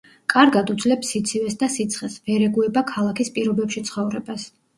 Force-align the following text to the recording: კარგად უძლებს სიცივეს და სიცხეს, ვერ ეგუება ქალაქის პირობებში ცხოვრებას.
კარგად 0.33 0.69
უძლებს 0.73 1.11
სიცივეს 1.15 1.57
და 1.63 1.69
სიცხეს, 1.73 2.15
ვერ 2.31 2.47
ეგუება 2.47 2.85
ქალაქის 2.93 3.31
პირობებში 3.37 3.87
ცხოვრებას. 3.93 4.49